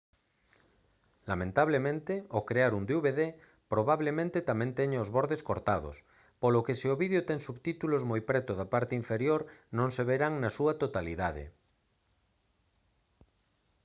lamentablemente 1.31 2.13
ao 2.35 2.41
crear 2.49 2.71
un 2.79 2.83
dvd 2.89 3.21
probablemente 3.73 4.47
tamén 4.49 4.71
teña 4.79 5.03
os 5.03 5.13
bordes 5.15 5.41
cortados 5.49 5.95
polo 6.41 6.65
que 6.65 6.77
se 6.79 6.87
o 6.93 6.99
vídeo 7.03 7.21
ten 7.29 7.39
subtítulos 7.47 8.01
moi 8.11 8.21
preto 8.29 8.51
da 8.59 8.67
parte 8.73 8.93
inferior 9.01 9.41
non 9.77 9.89
se 9.95 10.03
verán 10.11 10.33
na 10.43 10.49
súa 10.57 10.73
totalidade 10.83 11.45